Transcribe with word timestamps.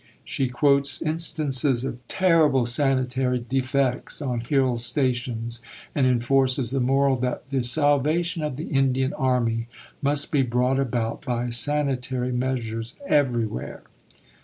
She 0.25 0.49
quotes 0.49 0.99
instances 1.03 1.85
of 1.85 1.99
terrible 2.07 2.65
sanitary 2.65 3.37
defects 3.37 4.19
on 4.19 4.39
hill 4.39 4.77
stations, 4.77 5.61
and 5.93 6.07
enforces 6.07 6.71
the 6.71 6.79
moral 6.79 7.15
that 7.17 7.47
"the 7.49 7.61
salvation 7.61 8.41
of 8.41 8.55
the 8.55 8.65
Indian 8.69 9.13
army 9.13 9.67
must 10.01 10.31
be 10.31 10.41
brought 10.41 10.79
about 10.79 11.23
by 11.23 11.51
sanitary 11.51 12.31
measures 12.31 12.95
everywhere." 13.07 13.83